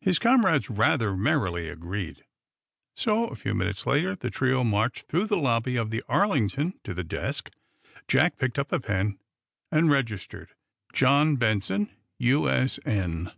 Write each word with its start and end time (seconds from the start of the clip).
His 0.00 0.18
comrades 0.18 0.68
rather 0.68 1.16
merrily 1.16 1.68
agreed. 1.68 2.24
So, 2.96 3.28
a 3.28 3.36
few 3.36 3.54
minutes 3.54 3.86
later, 3.86 4.16
the 4.16 4.28
trio 4.28 4.64
marched 4.64 5.06
through 5.06 5.28
the 5.28 5.36
lobby 5.36 5.76
of 5.76 5.90
the 5.90 6.02
Arlington 6.08 6.80
to 6.82 6.92
the 6.92 7.04
desk. 7.04 7.48
Jack 8.08 8.38
picked 8.38 8.58
up 8.58 8.72
a 8.72 8.80
pen, 8.80 9.20
and 9.70 9.88
registered: 9.88 10.56
"John 10.92 11.36
Benson, 11.36 11.90
U.S.N." 12.18 13.30